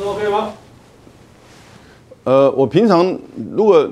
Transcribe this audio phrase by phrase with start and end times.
[0.00, 0.54] OK 吗？
[2.24, 3.18] 呃，我平常
[3.54, 3.90] 如果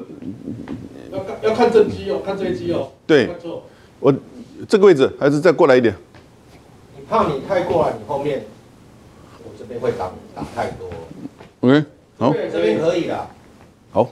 [1.10, 2.92] 要看要看正机哦，看这一机哦。
[3.06, 3.28] 对。
[3.98, 4.14] 我
[4.66, 5.94] 这个位置还是再过来一点，
[6.96, 8.46] 你怕你太过来，你后面
[9.44, 10.88] 我这边会挡挡太多。
[11.60, 11.84] OK，
[12.18, 13.28] 好，这边可以啦。
[13.90, 14.08] 好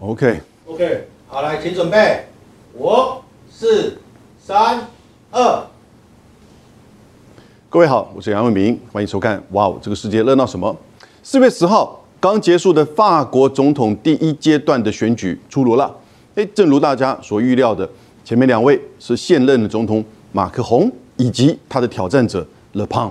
[0.00, 2.26] ，OK，OK，好，来，请准备，
[2.76, 2.90] 五、
[3.50, 3.96] 四、
[4.46, 4.78] 三、
[5.30, 5.66] 二。
[7.70, 9.42] 各位好，我是杨伟明，欢迎收看。
[9.52, 10.76] 哇哦，这个世界热闹什么？
[11.22, 15.90] 四月十号刚结束的法国总统第一阶段的选举出炉了。
[16.34, 17.88] 诶，正如大家所预料的，
[18.22, 23.08] 前面两位是现任的总统马克宏以及他的挑战者勒庞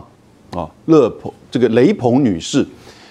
[0.51, 2.63] 啊，勒庞这个雷鹏女士，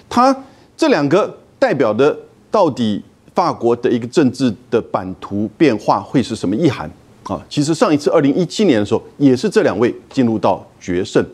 [0.07, 0.33] 她
[0.77, 2.17] 这两个代表的
[2.49, 3.03] 到底
[3.35, 6.89] 法国的一个政治的版图变化会是什么意涵
[7.23, 7.43] 啊？
[7.49, 11.25] 其实上一次二零一七年的时候，也是这两位进入到决胜。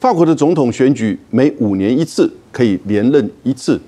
[0.00, 3.80] 法国的总统选举每五年一次，可以连任一次。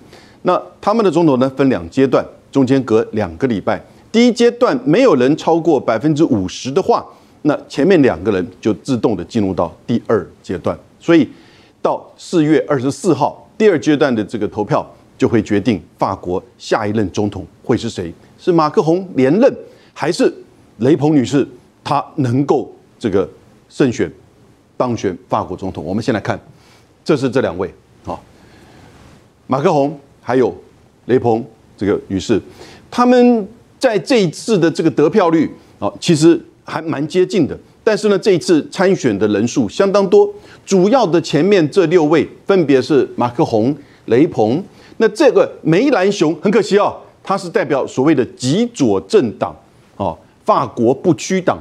[0.43, 3.83] 那他们的总统呢，分两阶段，中间隔两个礼拜。
[4.13, 7.05] 第一阶段没有人超过百分之五十的话，
[7.43, 10.79] 那前面两个人就自动的进入到第二阶段。
[11.01, 11.29] 所以
[11.83, 14.89] 到四月二十四号，第二阶段的这个投票
[15.19, 19.53] 就会决定法国下一任总统会是谁，是马克宏连任，
[19.93, 20.33] 还是
[20.79, 21.47] 雷鹏女士
[21.83, 23.29] 她能够这个
[23.69, 24.11] 胜选
[24.77, 25.85] 当选法国总统？
[25.85, 26.39] 我们先来看，
[27.05, 27.73] 这是这两位
[28.05, 28.19] 啊，
[29.47, 30.55] 马克宏还有
[31.07, 31.45] 雷鹏
[31.77, 32.41] 这个女士，
[32.91, 37.59] 他们在这一次的这个得票率啊，其实还蛮接近的。
[37.87, 40.33] 但是呢，这一次参选的人数相当多，
[40.65, 44.65] 主要的前面这六位分别是马克宏、雷鹏。
[44.97, 49.55] 那这个梅兰雄很可惜哦，他是代表所谓的极左政党
[49.97, 51.59] 哦，法国不屈党。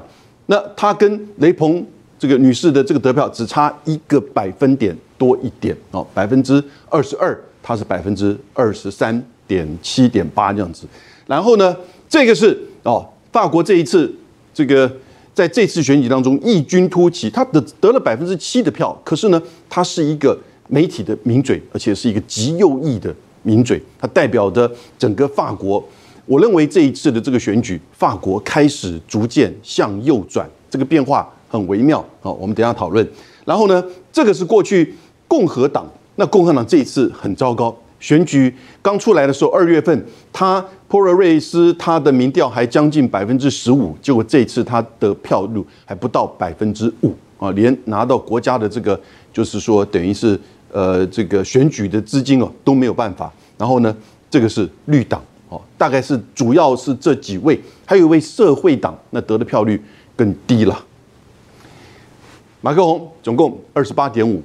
[0.47, 1.85] 那他跟雷鹏
[2.19, 10.85] 这个女士的这个得票只差一个百分点多一点哦，百分之二十二，他是百分之二十三点七点八这样子。
[11.25, 11.75] 然后呢，
[12.09, 14.13] 这个是哦，法国这一次
[14.53, 14.91] 这个
[15.33, 20.37] 在这次选举当中异军突起，他得得了百分之七的票，可是呢，他是一个
[20.67, 24.69] 媒体的名嘴，而且是一个极右翼的名嘴，他代表着
[24.99, 25.81] 整个法国。
[26.25, 32.31] 我认为这一次的这个选举，法国开始逐渐向右转，这个变化很微妙啊。
[32.31, 33.07] 我们等下讨论。
[33.45, 34.95] 然后呢，这个是过去
[35.27, 35.85] 共和党，
[36.15, 37.75] 那共和党这一次很糟糕。
[37.99, 48.99] 选举刚出来的时候，二月份，他普尔瑞斯他的民调还将近百分之十五，结果这一次他的票率还不到百分之五啊，连拿到国家的这个
[49.31, 50.37] 就是说等于是
[50.71, 53.31] 呃这个选举的资金哦都没有办法。
[53.57, 53.95] 然后呢，
[54.29, 55.23] 这个是绿党
[55.77, 59.81] 大概是主要是这几位，还有一位社会党，那得的票率
[60.15, 60.85] 更低了。
[62.61, 64.41] 马克宏总共二十八点五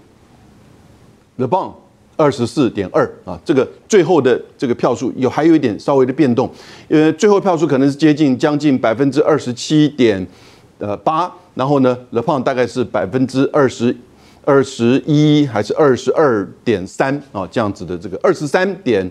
[1.37, 1.73] ，Le Bon
[2.17, 6.51] 二十四点二啊，这个最后的这个票数有还有一点稍微的变动，
[6.89, 10.27] 呃，最后票数可能是接近将近百分之二十七点
[10.79, 13.97] 呃八，然后呢，Le Bon 大概是百分之二十
[14.45, 19.09] 二十一还是二十二点三啊这样子的这个二十三点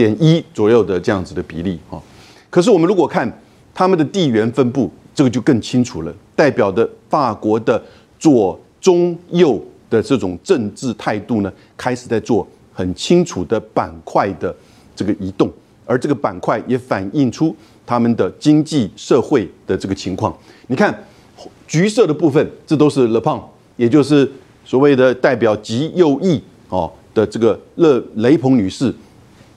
[0.00, 2.00] 点一左右的这样子的比例啊，
[2.48, 3.30] 可是我们如果看
[3.74, 7.82] 他们的地缘分布，这个就更清楚了，代表的法国的
[8.18, 9.60] 左中右。
[9.90, 14.54] 的这种政治态度呢，开始在做很清楚的板块的
[14.94, 15.50] 这个移动，
[15.84, 17.52] 而这个板块也反映出
[17.84, 20.32] 他们的经济社会的这个情况。
[20.68, 20.96] 你看，
[21.66, 23.42] 橘色的部分，这都是勒庞，
[23.76, 24.30] 也就是
[24.64, 28.94] 所谓的代表极右翼哦的这个勒雷鹏女士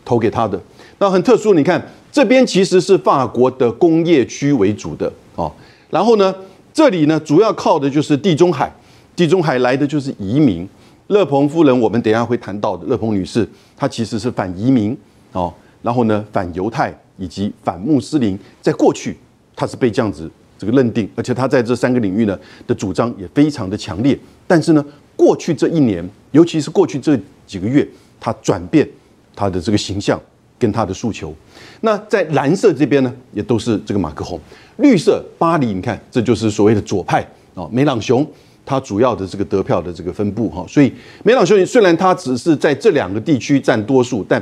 [0.06, 0.60] 投给他的。
[1.00, 5.52] 那很特殊，你看这边其实是法国的工业区为主的哦，
[5.90, 6.34] 然后呢，
[6.74, 8.72] 这里呢主要靠的就是地中海。
[9.16, 10.68] 地中海来的就是移民，
[11.06, 12.84] 勒鹏夫人，我们等下会谈到的。
[12.88, 13.48] 勒鹏女士，
[13.78, 14.98] 她其实是反移民
[15.34, 15.54] 哦，
[15.84, 19.16] 然后呢，反犹太以及反穆斯林，在过去
[19.56, 20.28] 她是被这样子
[20.58, 22.36] 这个认定，而且她在这三个领域呢
[22.66, 24.18] 的主张也非常的强烈。
[24.48, 24.84] 但是呢，
[25.16, 27.16] 过去这一年，尤其是过去这
[27.46, 27.88] 几个月，
[28.20, 28.90] 她转变
[29.36, 30.20] 他的这个形象
[30.58, 31.34] 跟他的诉求。
[31.82, 34.40] 那在蓝色这边呢，也都是这个马克宏；
[34.78, 38.26] 绿色巴黎，你看，这就是所谓的左派哦，梅朗雄。
[38.66, 40.90] 他主要的这个得票的这个分布哈，所以
[41.22, 44.42] 梅朗雄虽然他只是在这两个地区占多数，但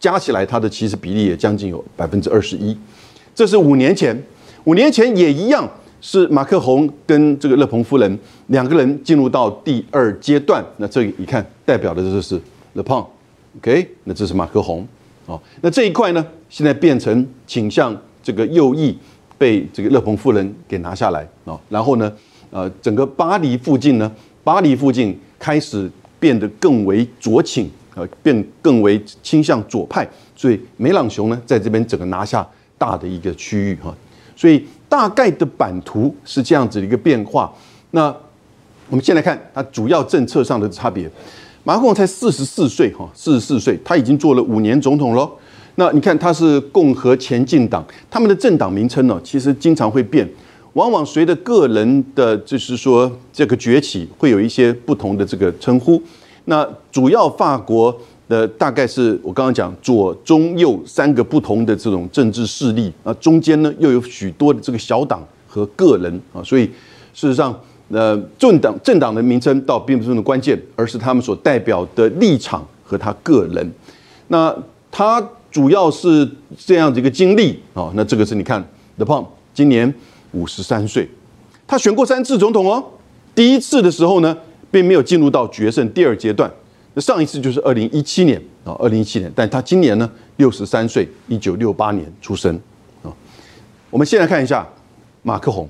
[0.00, 2.74] 加起来他的其实比例也将近有百分之二十一。
[3.34, 4.18] 这是五年前，
[4.64, 5.68] 五年前也一样
[6.00, 10.64] 是马克宏跟这个勒鹏夫人两个人进入到第二阶段。
[10.78, 12.40] 那这一看代表的就是
[12.72, 12.82] Le
[13.58, 14.86] OK，那这是马克宏
[15.26, 15.40] 哦。
[15.60, 18.96] 那这一块呢，现在变成倾向这个右翼。
[19.36, 22.10] 被这个勒庞夫人给拿下来啊，然后呢，
[22.50, 24.10] 呃，整个巴黎附近呢，
[24.44, 25.90] 巴黎附近开始
[26.20, 32.48] 变得更为左倾，呃，变更为倾向左派，所以梅朗雄呢，在这边整个拿下
[32.78, 33.92] 大的一个区域哈，
[34.36, 37.52] 所以大概的版图是这样子的一个变化。
[37.90, 38.06] 那
[38.88, 41.10] 我们先来看它主要政策上的差别。
[41.66, 45.30] 马克龙才四十四岁哈，四十四岁，他已经做了五年总统喽。
[45.76, 50.28] 那你看他是共和前进党，他们的政党名称呢，其实经常会变，
[50.74, 56.00] 往往随着个人的就是说这个崛起，会有一些不同的这个称呼。
[56.44, 57.96] 那主要法国
[58.28, 66.66] 的大概是我刚刚讲左中右三个不同的这种政治势力啊，中间呢又有许多的这个小党和个人啊，所以
[67.14, 67.58] 事实上，
[67.88, 73.72] 呃，政党政党的名称倒并不是那么关键，而是他们所代表的立场和他个人。
[74.28, 74.54] 那
[74.90, 75.22] 他。
[75.54, 76.28] 主要是
[76.58, 78.60] 这样的一个经历啊，那这个是你看
[78.96, 79.94] ，The p o m 今年
[80.32, 81.08] 五十三岁，
[81.64, 82.84] 他选过三次总统哦。
[83.36, 84.36] 第一次的时候呢，
[84.72, 86.50] 并没有进入到决胜第二阶段。
[86.94, 92.52] 那上一次就是二零一七年啊，二零一七年，但他今年呢六十三岁，一九六八年出生
[93.04, 93.14] 啊。
[93.90, 94.66] 我们先来看一下
[95.22, 95.68] 马克宏，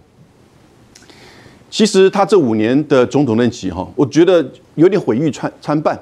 [1.75, 5.99] 其实他这五年的总统任期哈，我觉得有点毁誉参参半。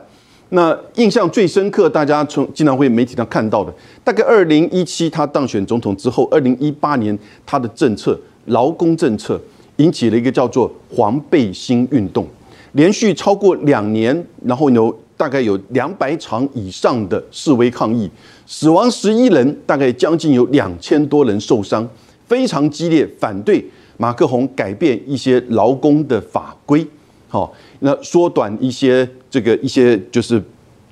[0.50, 3.72] 那印象最深刻，大家从经常会媒体上看到的，
[4.04, 8.14] 大概二零一七他当选总统之后，二零一八年他的政策
[8.44, 9.40] 劳工政策
[9.76, 12.26] 引起了一个叫做黄背心运动，
[12.72, 18.10] 连续超过两年，然后有大概有两百场以上的示威抗议，
[18.46, 21.88] 死亡十一人，大概将近有两千多人受伤，
[22.26, 23.64] 非常激烈，反对
[24.02, 26.84] 马克宏改变一些劳工的法规，
[27.28, 27.54] 好。
[27.78, 30.42] 那缩短一些这个一些就是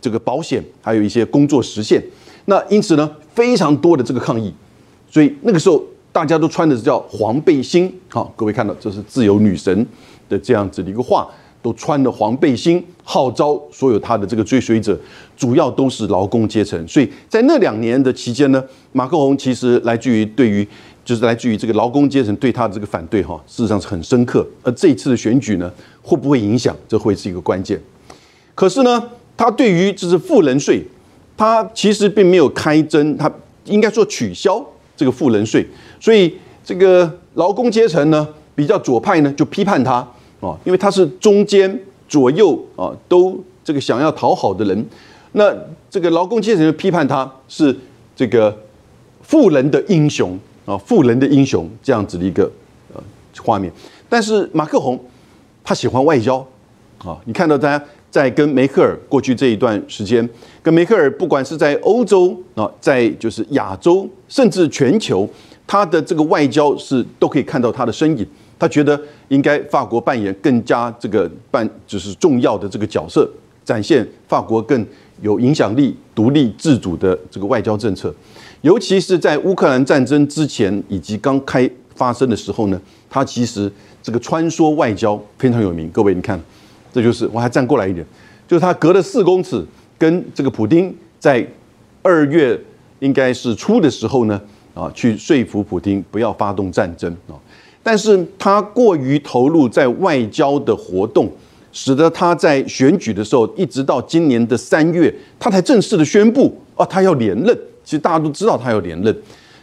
[0.01, 2.01] 这个保险，还有一些工作时限。
[2.45, 4.55] 那因此呢，非常多的这个抗议，
[5.11, 7.93] 所以那个时候大家都穿的是叫黄背心。
[8.09, 9.85] 好，各位看到这是自由女神
[10.29, 11.29] 的这样子的一个画，
[11.63, 14.99] 都穿的黄背心，号召所有他的这个追随者，
[15.37, 16.87] 主要都是劳工阶层。
[16.87, 18.63] 所以在那两年的期间呢，
[18.93, 20.67] 马克宏其实来自于对于。
[21.03, 24.47] 就是来自于这个劳工阶层对他的这个反对哈，事实上是很深刻。
[24.63, 25.69] 而这一次的选举呢，
[26.03, 26.77] 会不会影响？
[26.87, 27.81] 这会是一个关键。
[28.55, 29.03] 可是呢，
[29.37, 30.85] 他对于就是富人税，
[31.37, 33.33] 他其实并没有开征，他
[33.65, 34.65] 应该说取消
[34.95, 35.67] 这个富人税。
[35.99, 40.07] 所以这个劳工阶层呢，比较左派呢，就批判他
[40.41, 44.87] 啊，因为他是中间左右啊都这个想要讨好的人。
[45.33, 45.55] 那
[45.89, 47.77] 这个劳工阶层就批判他是
[48.15, 48.57] 这个
[49.23, 50.39] 富人的英雄。
[50.67, 52.49] 啊，富人的英雄这样子的一个
[52.95, 53.03] 呃
[53.43, 53.73] 画面，
[54.09, 54.97] 但是马克宏
[55.65, 56.47] 他喜欢外交
[56.99, 60.29] 啊，你看到大家在跟梅克尔过去这一段时间，
[60.63, 65.29] 跟梅克尔不管是在欧洲啊，在就是亚洲，甚至全球，
[65.67, 68.25] 他的这个外交是都可以看到他的身影。
[68.61, 73.29] 他觉得应该法国扮演更加这个扮就是重要的这个角色，
[73.65, 74.87] 展现法国更
[75.23, 78.15] 有影响力、独立自主的这个外交政策。
[78.61, 82.79] 尤其是在乌克兰战争之前以及刚开发生的时候呢，
[83.09, 83.73] 他其实
[84.03, 85.89] 这个穿梭外交非常有名。
[85.89, 86.39] 各位，你看，
[86.93, 88.05] 这就是我还站过来一点，
[88.47, 89.65] 就是他隔了四公尺
[89.97, 91.47] 跟这个普丁在
[92.03, 92.61] 二月
[92.99, 94.39] 应该是初的时候呢，
[94.75, 97.33] 啊，去说服普丁不要发动战争啊。
[97.83, 101.31] 但是他过于投入在外交的活动，
[101.73, 107.59] 使得他在选举的时候，一直到今年的三月，他才正式的宣布啊，他要连任。
[107.83, 109.17] 其实大家都知道他要连任，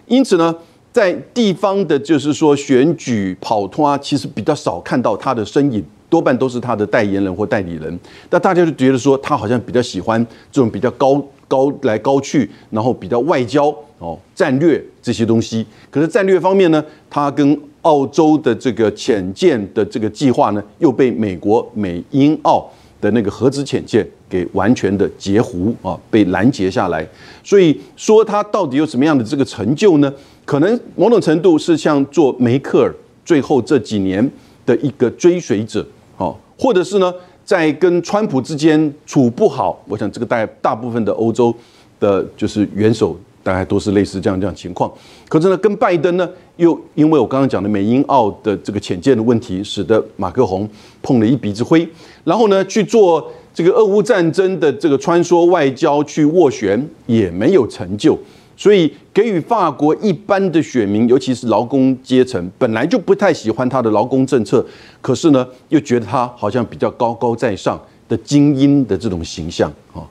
[0.08, 0.54] 因此呢，
[0.92, 7.98] 在地方的，就是说选举跑脱，其实比较少看到他的身影，多半都是他的代言人或代理人。
[8.30, 15.66] 那大家就觉得说，他好像比较喜欢这种比较高高来高去，然后比较外交哦战略这些东西。
[15.90, 17.58] 可是战略方面呢，他跟
[17.88, 24.06] 澳洲的这个潜舰的这个计划呢，又被美国美英澳的那个核子潜舰。
[24.30, 27.08] 给完全的截胡啊，被拦截下来。
[27.42, 30.14] 所以说他到底有什么样的这个成就呢？
[30.44, 34.30] 可能某种程度是像做梅克尔最后这几年
[34.66, 37.14] 的一个追随者，哦，或者是呢，
[37.46, 39.82] 在跟川普之间处不好。
[39.88, 41.56] 我想这个大大部分的欧洲
[42.02, 43.18] 的就是元首。
[43.48, 44.92] 大概都是类似这样这样情况，
[45.30, 50.70] 可是呢，跟拜登呢，又因为我刚刚讲的美英澳的这个浅见的问题，使得马克宏
[51.02, 51.88] 碰了一鼻子灰，
[52.26, 58.20] 然后呢，去做这个俄乌战争的这个穿梭外交去斡旋也没有成就，
[58.58, 64.66] 所以给予法国一般的选民，尤其是劳工阶层，本来就不太喜欢他的劳工政策，
[65.00, 70.04] 可是呢，又觉得他好像比较高高在上的精英的这种形象啊。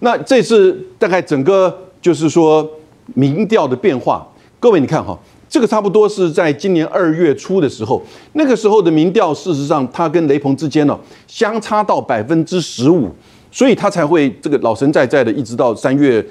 [0.00, 1.74] 那这次大概整个。
[2.04, 2.70] 就是说，
[3.14, 4.30] 民调的变化，
[4.60, 5.18] 各位你看哈，
[5.48, 8.02] 这个差不多是在今年二月初的时候，
[8.34, 13.08] 那个时候的民调，事实上他跟雷鹏之间呢相差到百分之十五，
[13.50, 16.22] 所以他才会这个老神在在的，一直到三月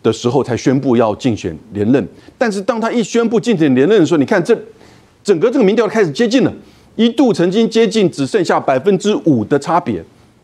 [0.00, 2.08] 的时候才宣布要竞选连任。
[2.38, 4.56] 但是当他一宣布竞选连任的时候，你看这
[5.24, 6.52] 整个这个民调开始接近了，
[6.94, 10.00] 一度曾经接近只剩下百分之五的差别，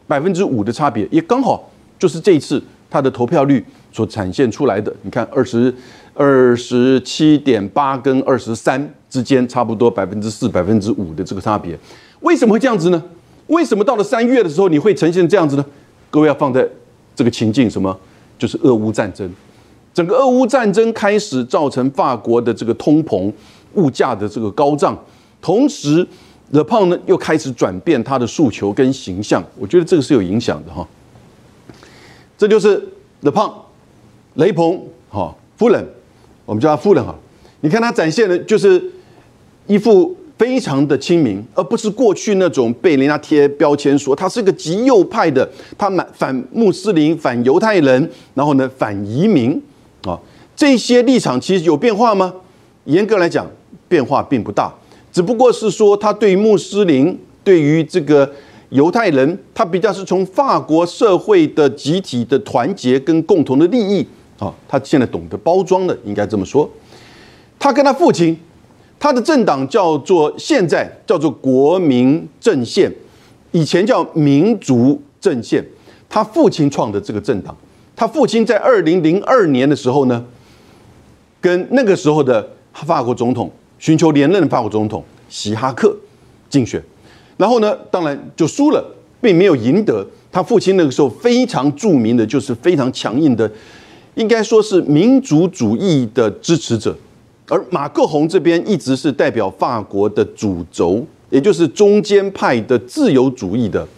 [0.08, 1.70] 百分之五的差别也刚好
[2.00, 2.60] 就是这一次
[2.90, 4.92] 他的投票率所展现出来的。
[5.02, 5.72] 你看二十。
[6.14, 11.74] 二十七点八跟二十三之间，差不多百分之四、百分之五的这个差别，
[12.20, 13.02] 为什么会这样子呢？
[13.46, 15.64] 为什么到了三月的时候你会呈现这样子呢？
[16.10, 16.68] 各位要放在
[17.16, 17.98] 这个情境，什么？
[18.38, 19.26] 就是俄乌战争，
[19.94, 23.32] 整个俄乌战争开始造成法国的这个通膨、
[23.72, 24.94] 物价的这个高涨，
[25.40, 26.06] 同时
[26.50, 30.86] 勒胖呢又开始转变他的诉求跟形象，我觉得这个是有影响的哈。
[32.36, 32.86] 这就是
[33.20, 33.61] 勒胖、
[34.34, 35.86] 雷鹏哈夫人。
[36.44, 37.14] 我们叫他夫人哈，
[37.60, 38.82] 你看他展现的就是
[39.68, 45.48] 一副非常的亲民，而不是过去那种被人家贴标签说他是个极右派的，
[45.78, 49.62] 他反反穆斯林、反犹太人，然后呢反移民
[50.02, 50.18] 啊，
[50.56, 52.34] 这些立场其实有变化吗？
[52.86, 53.48] 严格来讲，
[53.88, 54.74] 变化并不大，
[55.12, 58.28] 只不过是说他对穆斯林、对于这个
[58.70, 64.04] 犹太人，他比较是从法国社会的集体的团结跟共同的利益。
[64.42, 66.68] 啊，他现在懂得包装了，应该这么说。
[67.60, 68.36] 他跟他父亲，
[68.98, 72.92] 他的政党叫做现在叫做国民阵线，
[73.52, 75.64] 以前叫民族阵线。
[76.08, 77.56] 他父亲创的这个政党，
[77.94, 80.24] 他父亲在二零零二年的时候呢，
[81.40, 85.96] 跟那个时候的法国总统寻求连任的法国总统希哈克
[86.50, 86.82] 竞选，
[87.36, 88.84] 然后呢，当然就输了，
[89.20, 90.04] 并没有赢得。
[90.32, 93.48] 他父亲那个时候非常著名的就是非常强硬的。
[94.14, 96.94] 应该说是民族主义的支持者，
[97.48, 103.88] 而马克宏这边一直是代表法国的主轴，也就是中间派的自由主义的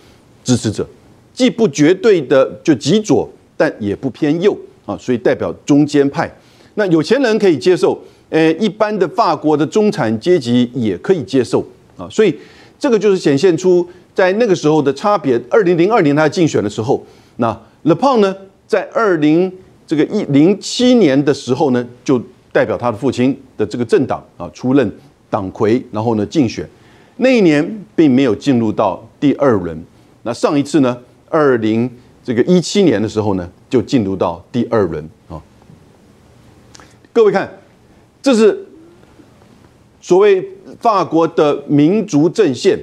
[0.44, 0.87] 支持者，
[1.33, 4.56] 既不绝对的就极左，但也不偏右
[4.87, 6.33] 啊，所以代表中间派。
[6.75, 11.61] 那有钱人可以接受，呃，一般的法国的中产阶级也可以接受
[11.97, 12.33] 啊，所以
[12.78, 15.40] 这个就是显现出在那个时候的差别。
[15.50, 17.04] 二零零二年他竞选的时候，
[17.38, 17.50] 那
[17.83, 18.37] Le Pen 呢，
[18.68, 19.52] 在二零。
[19.87, 24.91] 这个一零七年的时候呢，就代表他的父亲的这个政党啊出任
[25.29, 26.67] 党魁，然后呢竞选，
[27.19, 29.79] 那一年并没有进入到第二轮。
[30.23, 30.97] 那上一次呢，
[31.29, 31.91] 二零
[32.23, 35.43] 这个一七年的时候呢，就进入到第二轮啊。
[37.12, 37.59] 各位看，
[38.23, 38.67] 这是
[40.00, 40.49] 所谓
[40.81, 42.79] 法国的民族阵线，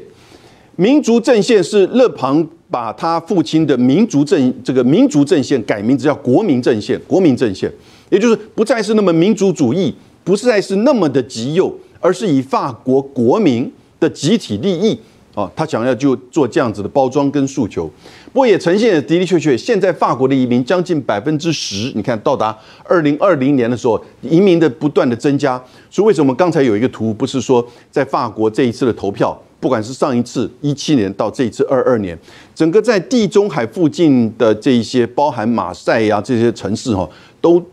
[0.76, 2.48] 民族阵线是勒庞。
[2.72, 7.70] 把他父亲的民族阵这个民族阵线改名字叫国民阵线，国民阵线，
[8.10, 14.98] 也就是不再是那么民族主义，不再是那么的极右，而是以法国国民的集体利益
[15.36, 17.92] 啊，他想要就做这样子的包装跟诉求。
[18.32, 25.62] 不过也呈现的的确确，现在法国的移民将近百分之十，你看到达二零二零年的时候，移民的不断的增加。
[25.90, 29.38] 所以为什么刚才有一个图，不是说在法国这一次的投票？
[29.62, 32.18] 不管是上一次一七年到这一次二二年，
[32.56, 37.08] 整个在地中海附近的这一些，包含马赛呀这些城市哈，
[37.40, 37.64] 都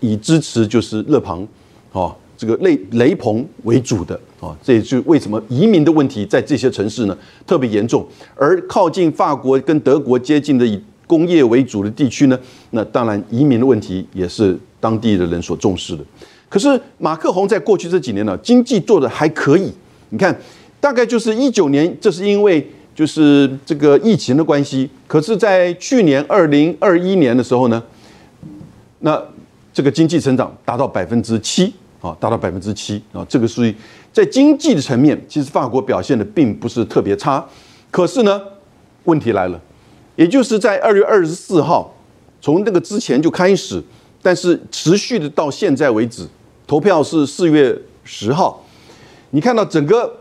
[0.00, 1.48] 以支持就是勒庞，
[1.92, 12.38] 哦，这个雷雷鹏为主的啊，这也就为什么移民的问题在这些城市呢特别严重，而靠近法国跟德国接近的以工业为主的地区呢，
[12.72, 16.04] 那当然移民的问题也是当地的人所重视的。
[16.50, 19.72] 可是马克宏在过去这几年呢，经济做的还可以，
[20.10, 20.38] 你看。
[20.80, 24.88] 大概就是一九年，这是因为就是这个疫情的关系。
[25.08, 27.82] 可是，在去年二零二一年的时候呢，
[29.00, 29.20] 那
[29.72, 33.74] 这个经济成长达到百分之七啊，达到百分之七啊，这个属于
[34.12, 37.44] 在经济的层面，其实法国表现的并不是特别差。
[37.90, 38.40] 可是呢，
[39.04, 39.60] 问题来了，
[40.14, 41.92] 也就是在二月二十四号，
[42.40, 43.82] 从那个之前就开始，
[44.22, 46.24] 但是持续的到现在为止，
[46.66, 48.64] 投票是四月十号，
[49.30, 50.17] 你看到整个。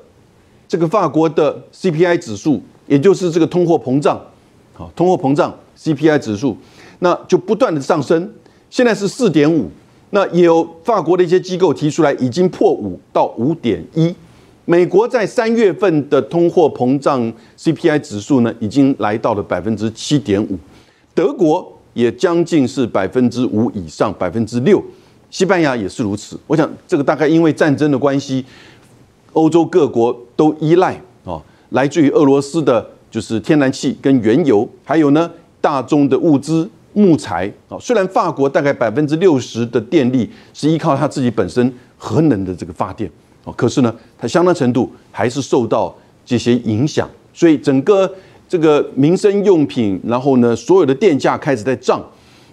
[0.67, 4.19] 这个法国的 CPI 指数，也就是这个通货膨胀，
[4.73, 6.57] 好，通货膨胀 CPI 指数，
[6.99, 8.33] 那就不断的上升，
[8.69, 9.69] 现在是四点五，
[10.09, 14.13] 那也有法国的一些机构提出来，已经破五到五点一。
[14.65, 20.57] 美国在三月份的通货膨胀 CPI 指数呢，已经来到了百分之七点五，
[21.15, 24.83] 德国也将近是百分之五以上，百分之六，
[25.29, 26.37] 西班牙也是如此。
[26.45, 28.43] 我想这个大概因为战争的关系。
[29.37, 31.39] 欧洲各国都依赖啊，
[31.69, 35.29] 来自于俄罗斯的，就是天然气跟原油，还有呢
[35.61, 37.77] 大宗的物资木材啊。
[37.79, 43.07] 虽然法国大概百分之六十的电力是依靠它自己本身核能的这个发电
[43.43, 48.11] 哦，可是呢，它相当程度还是受到这些影响，所以整个
[48.49, 52.03] 这个民生用品，然后呢，所有的电价开始在涨。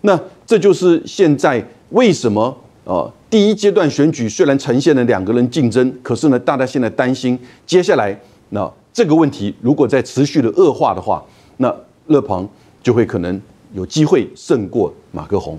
[0.02, 8.18] 那这就是现在为什么呃第一阶段选举虽然呈现了两个人竞争，可是呢，大家现在担心接下来
[8.50, 11.24] 那这个问题如果再持续的恶化的话，
[11.56, 11.74] 那
[12.06, 12.48] 勒庞
[12.82, 13.40] 就会可能
[13.72, 15.58] 有机会胜过马克宏。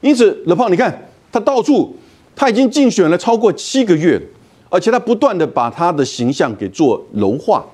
[0.00, 1.96] 因此，勒庞你看他到处
[2.34, 4.20] 他已经竞选了超过七个月，
[4.68, 7.64] 而且他不断的把他的形象给做柔化，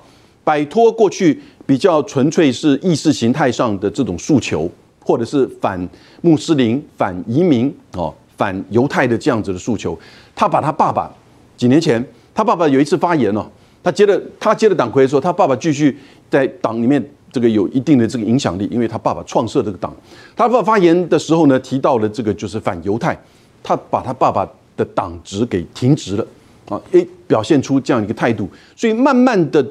[0.43, 4.69] 摆脱过去比较纯粹是意识形态上的这种诉求。
[5.05, 5.77] 或者是反
[6.21, 9.97] 穆斯林、反移民、哦，反犹太的这样子的诉求，
[10.35, 11.11] 他把他爸爸
[11.55, 13.45] 几年前，他爸爸有一次发言哦，
[13.83, 15.97] 他接了他接了党魁说，他爸爸继续
[16.29, 19.95] 在党里面这个有一定的这个影响力，因为他爸爸创设这个党。
[20.35, 23.17] 他爸爸发言的时候呢，提到了这个就是反犹太，
[23.61, 26.25] 他把他爸爸的党职给停职了
[26.69, 29.65] 啊，诶，表现出这样一个态度，所以慢慢的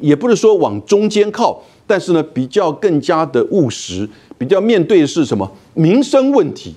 [0.00, 4.08] 也不是说往中间靠，但是呢，比较更加的务实。
[4.38, 6.74] 比较面对的是什么民生问题、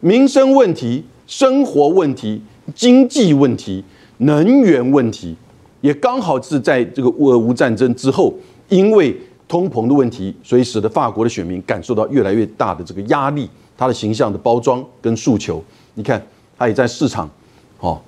[0.00, 2.42] 民生问题、生活问题、
[2.74, 3.84] 经济问题、
[4.18, 5.36] 能源问题，
[5.80, 8.34] 也刚好是在这个俄乌战争之后，
[8.68, 9.16] 因为
[9.46, 13.48] 通膨的问题，所以使得法国的选民感受到越来越大的这个压力。
[13.76, 15.64] 他的形象的包装跟诉求，
[15.94, 16.22] 你看，
[16.58, 17.30] 他也在市场，
[17.78, 17.98] 哦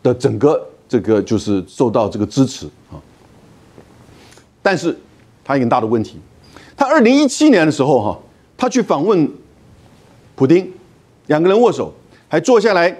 [0.00, 2.94] 的整个这个就是受到这个支持啊。
[4.62, 4.96] 但是，
[5.42, 6.18] 他一个大的问题。
[6.76, 8.18] 他二零一七年的时候，哈，
[8.56, 9.28] 他去访问
[10.36, 10.72] 普京，
[11.26, 11.92] 两个人握手，
[12.28, 12.94] 还坐下来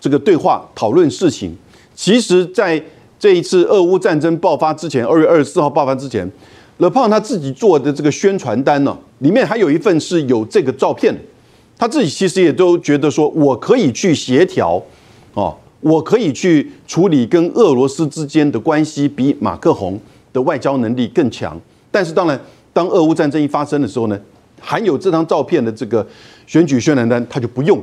[0.00, 1.56] 这个对话讨论事情。
[1.94, 2.82] 其实，在
[3.18, 6.30] 这一次俄乌战争爆发之前，二月二十四号爆发之前，
[6.78, 11.14] 勒胖他自己做的这个宣传单呢，里面还有一份是有这个照片。
[11.78, 14.82] 他自己其实也都觉得说，我可以去协调，
[15.34, 20.00] 哦，我可以去处理跟俄罗斯之间的关系，比马克宏
[20.32, 21.60] 的外交能力更强。
[21.90, 22.40] 但是，当然。
[22.76, 24.20] 当俄乌战争一发生的时候呢，
[24.60, 26.06] 含有这张照片的这个
[26.46, 27.82] 选举宣传单他就不用，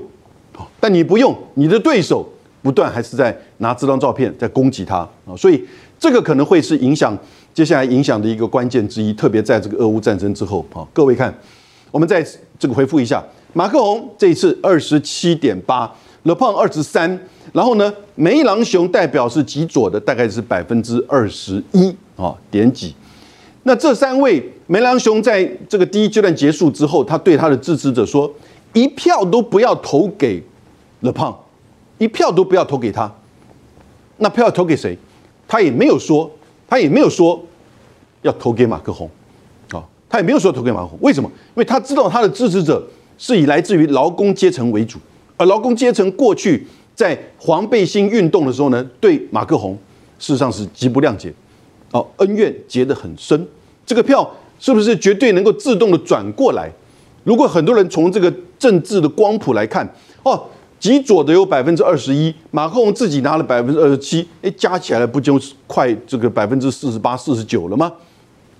[0.79, 2.27] 但你不用，你的对手
[2.61, 4.97] 不断还是在拿这张照片在攻击他。
[5.25, 5.63] 啊，所以
[5.99, 7.17] 这个可能会是影响
[7.53, 10.65] 接下来影响的一个关键之一，特别在这个俄乌战争之后。
[10.73, 11.33] 啊，各位看，
[11.91, 12.25] 我们再
[12.57, 13.23] 这个回复一下，
[13.53, 17.19] 马克龙这一次二十七点八，勒庞二十三，
[17.51, 22.95] 然后呢，梅朗雄代表是极左的，大概是百分之二十一啊点几。
[23.63, 28.29] 那这三位梅朗雄在这个第一阶段结束之后，他对他的支持者说
[28.73, 30.43] ：“一票都不要投给
[31.01, 31.37] 勒庞，
[31.97, 33.11] 一票都不要投给他。
[34.17, 34.97] 那票投给谁？
[35.47, 36.29] 他也没有说，
[36.67, 37.43] 他也没有说
[38.21, 39.09] 要投给马克宏
[39.71, 40.97] 啊，他也没有说投给马克宏。
[41.01, 41.29] 为什么？
[41.29, 42.85] 因为他知道他的支持者
[43.17, 44.99] 是以来自于劳工阶层为主，
[45.37, 49.77] 而劳工阶层过去在黄背心运动的时候呢，对马克宏
[50.17, 51.33] 事实上是极不谅解。”
[51.91, 53.47] 哦，恩怨结得很深，
[53.85, 54.27] 这个票
[54.59, 56.71] 是不是绝对能够自动的转过来？
[57.23, 59.87] 如果很多人从这个政治的光谱来看，
[60.23, 60.41] 哦，
[60.79, 67.91] 极左的有百分之二十一，马克龙自己拿了百分之二十七，哎，加起来不就快这个百分之四十八、四十九了吗？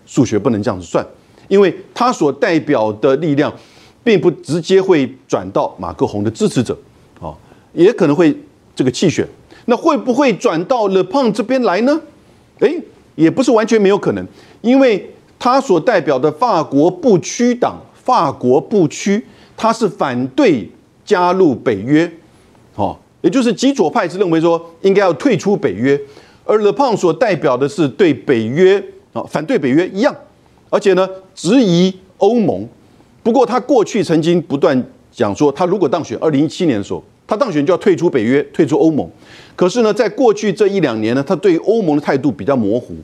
[0.05, 1.05] 数学不能这样子算，
[1.47, 3.53] 因为他所代表的力量，
[4.03, 6.77] 并不直接会转到马克宏的支持者，
[7.19, 7.35] 哦，
[7.73, 8.35] 也可能会
[8.75, 9.27] 这个弃选，
[9.65, 12.01] 那会不会转到勒胖这边来呢？
[12.59, 12.73] 哎。
[13.15, 14.27] 也不是完全没有可能，
[14.61, 20.69] 因为他所代表的法国不屈党，法国不屈，他是反对
[21.05, 22.11] 加入北约，
[22.75, 25.99] 哦，也就是极左派是认为说应该要退出北约，
[26.45, 30.15] 而勒庞所代表的是对北约啊反对北约一样，
[30.69, 32.67] 而且呢质疑欧盟。
[33.21, 39.09] 不过他过去曾经不断讲说，他如果当选，二零一七年的时候，他当选就要退出北约，退出欧盟。
[39.55, 42.95] 可是呢，在过去这一两年呢，他对欧盟的态度比较模糊。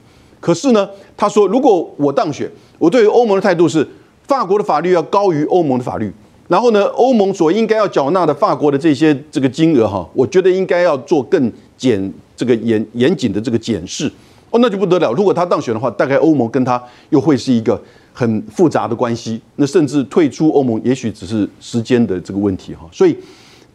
[0.42, 3.88] 可是呢，他说，如果我当选，我对于欧盟的态度是，
[4.30, 6.13] 法国的法律要高于欧盟的法律。
[6.48, 14.12] 然后呢，欧盟所应该要缴纳的法国的这些这个金额哈，我觉得应该要做更检这个严严谨的这个检视。
[14.52, 15.12] 哦，那就不得了。
[15.13, 17.80] 如果他当选的话，大概欧盟跟他又会是一个
[18.13, 19.42] 很复杂的关系。
[19.56, 22.88] 那甚至退出欧盟，也许只是时间的这个问题哈。
[22.92, 23.15] 所以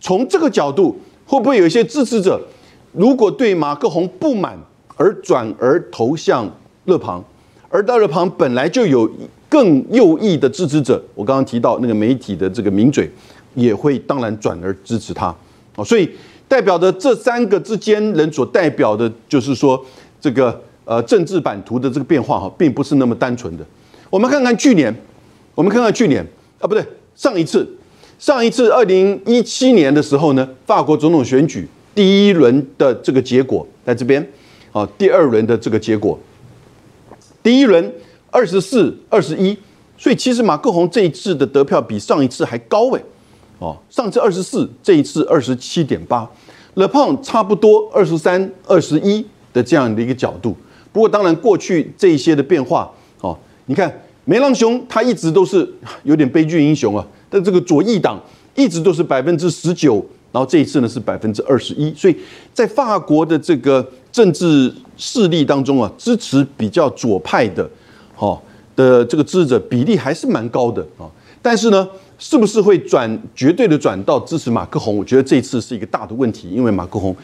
[0.00, 2.40] 从这个角度，会不会有一些支持者？
[2.92, 4.56] 如果对马克宏不满
[4.96, 6.48] 而转而投向
[6.86, 7.22] 勒庞，
[7.74, 9.10] 而到勒庞本来就有
[9.48, 13.10] 更右翼的支持者，我刚刚提到那个媒体的这个名嘴，
[13.56, 15.34] 也会当然转而支持他。
[15.74, 16.08] 哦，所以
[16.46, 19.84] 代表的这三个之间人所代表的，就是说
[20.20, 23.66] 这个呃政治版图的这个变化哈，并不是那么单纯的。
[24.08, 24.94] 我们看看去年，
[25.56, 26.24] 我们看看去年
[26.60, 26.84] 啊，不对，
[27.16, 27.68] 上一次，
[28.20, 31.66] 上一次二零一七年的时候呢，法国总统选举。
[31.92, 34.24] 第一轮的这个结果在这边，
[34.70, 36.16] 啊，第二轮的这个结果，
[37.44, 37.92] 第一轮
[38.30, 39.56] 二十四、二十一，
[39.98, 43.04] 所以其实马克宏这一次的得票比上一次还高诶，
[43.58, 46.26] 哦，上次二十四，这一次二十七点八，
[46.72, 50.56] 勒胖差不多二十三、二十一的这样的一个角度。
[50.90, 55.70] 不过当然过去这些的变化，哦，你看梅朗雄他一直都是
[56.04, 58.18] 有点悲剧英雄啊，但这个左翼党
[58.54, 60.02] 一直都是百分之十九，
[60.34, 62.16] 然后这一次呢是百分之二十一，所以
[62.52, 67.70] 在法国的这个政治势力当中啊，支持比较左派的，
[68.18, 68.36] 哦
[68.74, 71.06] 的这个支持者比例还是蛮高的啊。
[71.40, 74.96] 但是呢，是不是会转绝对的转到支持马克宏？
[74.96, 77.14] 我觉得这一次是一个大的问题，因为马克宏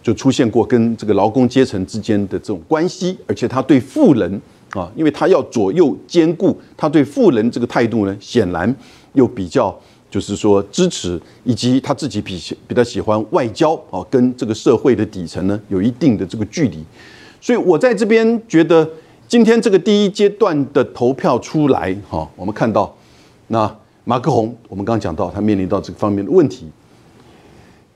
[0.00, 4.40] 就出现过跟这个劳工阶层之间的这种关系，而且他对富人
[4.74, 8.72] 啊，因为他要左右兼顾，他对富人这个态度呢，显然
[9.14, 9.76] 又比较
[10.10, 16.84] 就是说支持，以及他自己比比较喜欢外交啊，跟这个社会的底层呢有一定的这个距离。
[17.40, 18.86] 所以我在这边觉得，
[19.28, 22.94] 今天这个第一阶段的投票出来，哈，我们看到。
[23.46, 23.72] 那
[24.04, 26.68] 马克宏，我们刚讲到，他面临到这个方面的问题。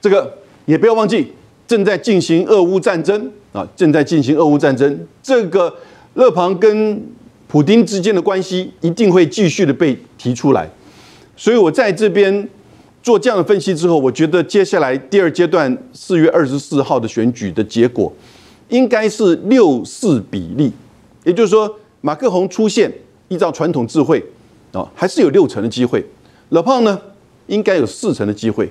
[0.00, 0.32] 这个
[0.64, 1.32] 也不要忘记，
[1.66, 5.06] 正在进行俄乌战争啊，正在进行俄乌战争。
[5.22, 5.74] 这个
[6.14, 7.02] 勒庞跟
[7.46, 10.68] 普京之间的关系一定会继续的被提出来。
[11.36, 12.48] 所以我在这边
[13.02, 18.12] 做这样的分析之后，我觉得接下来第二阶段四月二十四号的选举的结果，
[18.68, 20.72] 应该是六四比例，
[21.24, 22.92] 也就是说，马克宏出现，
[23.28, 24.24] 依照传统智慧。
[24.72, 26.04] 啊，还是有六成的机会，
[26.48, 27.00] 老胖呢
[27.46, 28.68] 应该有四成的机会，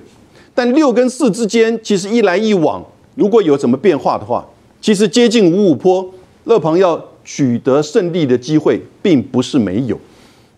[0.54, 4.46] 但六跟四之间其实一来一往，如果有什么变化的话，
[4.82, 6.06] 其实接近五五坡，
[6.44, 9.98] 勒庞要取得胜利的机会并不是没有。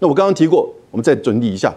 [0.01, 1.73] 那我刚刚提过，我们再整理一下，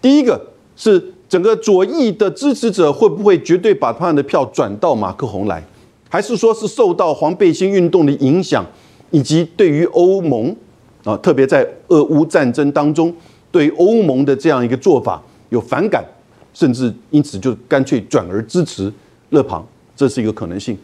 [0.00, 0.40] 第一个
[0.76, 5.62] 是整个左翼的支持者会不会绝对把他们的票转到马克宏来，
[6.08, 8.64] 还是说是受到黄背心运动的影响，
[9.10, 10.54] 以及对于欧盟？
[11.04, 13.14] 啊，特别在俄乌战争当中，
[13.50, 16.04] 对欧盟的这样一个做法有反感，
[16.52, 18.92] 甚至因此就干脆转而支持
[19.30, 20.76] 勒庞，这是一个可能性。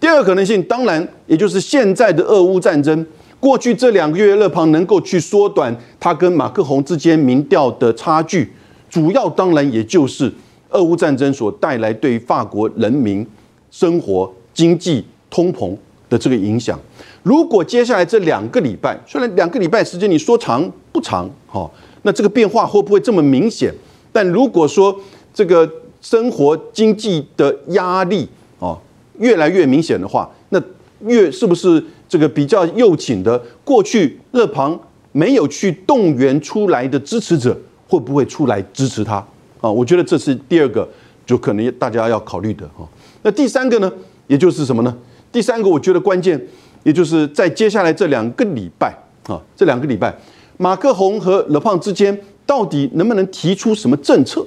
[0.00, 3.06] 第二个可能性，当然也就是现在的俄乌战争，
[3.42, 8.52] 过去这两个月，勒庞能够去缩短他跟马克宏之间民调的差距，
[8.88, 10.32] 主要当然也就是
[10.70, 13.26] 俄乌战争所带来对法国人民
[13.72, 15.76] 生活、经济、通膨
[16.08, 16.78] 的这个影响。
[17.24, 21.68] 如果接下来这两个礼拜，虽然两个礼拜时间你说长不长，哈，
[22.02, 23.74] 那这个变化会不会这么明显？
[24.12, 24.96] 但如果说
[25.34, 25.68] 这个
[26.00, 28.28] 生活经济的压力
[28.60, 28.78] 哦
[29.18, 30.62] 越来越明显的话，那
[31.04, 34.78] 越是不是这个比较右倾的过去勒庞
[35.12, 37.56] 没有去动员出来的支持者，
[37.88, 39.16] 会不会出来支持他
[39.60, 39.70] 啊？
[39.70, 40.88] 我觉得这是第二个，
[41.26, 42.88] 就可能大家要考虑的哈。
[43.22, 43.92] 那第三个呢，
[44.26, 44.96] 也就是什么呢？
[45.30, 46.40] 第三个我觉得关键。
[46.84, 48.92] 也就是在接下来这两个礼拜
[49.28, 50.12] 啊，这两个礼拜，
[50.56, 54.44] 马克宏和勒胖之间到底能不能提出什么政策？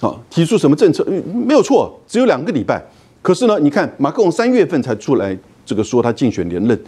[0.00, 1.06] 啊，提出什么政策？
[1.32, 2.84] 没有错，只有两个礼拜。
[3.22, 5.38] 可是呢，你看马克宏三月份才出来
[5.72, 6.78] 这个说他竞选连任，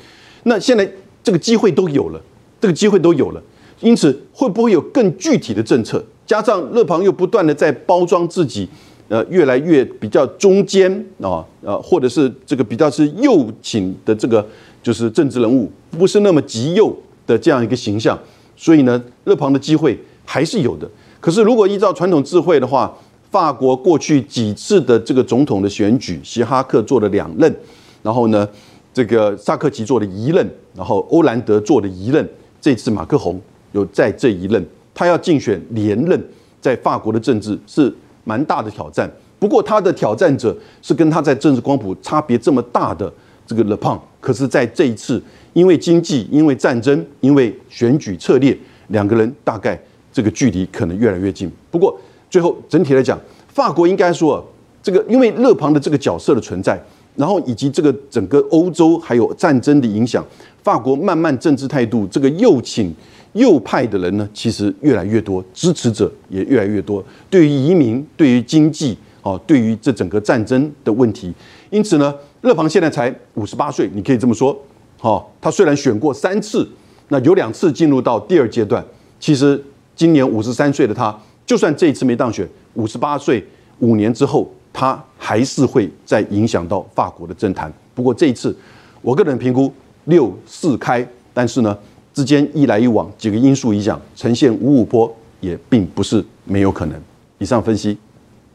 [0.42, 0.86] 那现在
[1.22, 2.20] 这个机会都有了，
[2.60, 3.42] 这个机会都有了。
[3.80, 6.04] 因此，会不会有更具体的政策？
[6.26, 8.68] 加上勒庞又不断的在包装自己。
[9.08, 14.44] 呃，越来越比较中间啊，呃，或者是这个比较是右倾的这个
[14.82, 16.94] 就是政治人物，不是那么极右
[17.26, 18.18] 的这样一个形象，
[18.56, 20.90] 所以呢，勒庞的机会还是有的。
[21.20, 22.94] 可是如果依照传统智慧的话，
[23.30, 27.54] 法国过去几次的这个总统的选举，希哈克做了两任，
[28.02, 28.48] 然后呢，
[28.94, 32.26] 这个萨克奇做了一任，然后欧兰德做了一任，
[32.58, 33.38] 这次马克宏
[33.72, 36.18] 有在这一任，他要竞选连任，
[36.62, 37.94] 在法国的政治是。
[38.26, 39.06] 蛮大的挑战，
[39.38, 43.12] 不过他的挑战者是跟他在政治光谱差别这么大的
[43.46, 48.56] 这个勒庞，可是在这一次，因为经济、因为战争、因为选举策略，
[48.88, 49.78] 两个人大概
[50.10, 51.52] 这个距离可能越来越近。
[51.70, 51.94] 不过
[52.30, 54.42] 最后整体来讲，法国应该说，
[54.82, 56.82] 这个因为勒庞的这个角色的存在，
[57.16, 60.24] 然后以及这个整个欧洲还有战争的影响，
[60.62, 62.94] 法国慢慢政治态度这个右倾。
[63.34, 67.04] 右派的人呢，其实越来越多，支持者也越来越多。
[67.28, 71.34] 对于移民，对于经济，哦，对于这整个战争的问题，
[71.70, 74.56] 因此呢，勒庞现在才五十八岁，你可以这么说，
[74.98, 76.64] 好，他虽然选过三次，
[77.08, 78.84] 那有两次进入到第二阶段，
[79.18, 79.60] 其实
[79.96, 81.12] 今年五十三岁的他，
[81.44, 83.44] 就算这一次没当选，五十八岁
[83.80, 87.72] 五年之后，他还是会再影响到法国的政坛。
[87.94, 88.54] 不过这一次，
[89.00, 89.72] 我个人评估
[90.04, 91.78] 六四开，但是呢。
[92.14, 97.02] 之间一来一往，几个因素影响，呈现五五波也并不是没有可能。
[97.38, 97.98] 以上分析，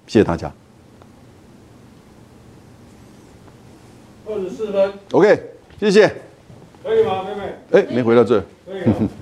[0.07, 0.49] 谢谢大家。
[4.25, 5.43] 二十四分，OK，
[5.77, 6.07] 谢谢。
[6.81, 7.53] 可以吗，妹妹？
[7.71, 8.43] 哎，没回到这儿。
[8.65, 8.95] 可以啊。